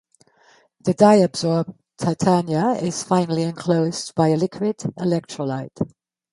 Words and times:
The 0.83 0.95
dye-absorbed 0.95 1.75
titania 1.99 2.71
is 2.71 3.03
finally 3.03 3.43
enclosed 3.43 4.15
by 4.15 4.29
a 4.29 4.35
liquid 4.35 4.77
electrolyte. 4.97 5.77